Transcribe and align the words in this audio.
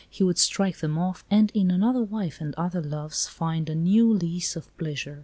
He 0.09 0.23
would 0.23 0.39
strike 0.39 0.77
them 0.77 0.97
off, 0.97 1.23
and 1.29 1.51
in 1.53 1.69
another 1.69 2.01
wife 2.01 2.41
and 2.41 2.55
other 2.55 2.81
loves 2.81 3.27
find 3.27 3.69
a 3.69 3.75
new 3.75 4.11
lease 4.11 4.55
of 4.55 4.75
pleasure. 4.75 5.19